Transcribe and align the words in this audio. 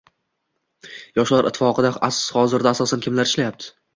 Yoshlar 1.19 1.49
Ittifoqida 1.51 1.93
hozir 2.55 2.65
asosan 2.73 3.07
kimlar 3.07 3.29
ishlayapti? 3.33 3.71